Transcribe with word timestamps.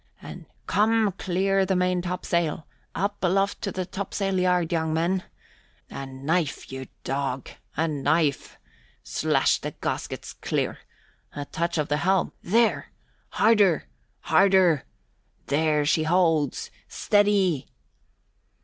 And 0.19 0.47
"Come, 0.65 1.11
clear 1.19 1.63
the 1.63 1.75
main 1.75 2.01
topsail! 2.01 2.65
Up 2.95 3.23
aloft 3.23 3.61
to 3.61 3.71
the 3.71 3.85
topsail 3.85 4.39
yard, 4.39 4.71
young 4.71 4.95
men! 4.95 5.21
A 5.91 6.07
knife, 6.07 6.71
you 6.71 6.87
dog, 7.03 7.51
a 7.77 7.87
knife! 7.87 8.57
Slash 9.03 9.59
the 9.59 9.75
gaskets 9.79 10.33
clear! 10.33 10.79
A 11.35 11.45
touch 11.45 11.77
of 11.77 11.87
the 11.87 11.97
helm, 11.97 12.31
there! 12.41 12.87
Harder! 13.29 13.83
Harder! 14.21 14.85
There 15.45 15.85
she 15.85 16.01
holds! 16.01 16.71
Steady!" 16.87 17.67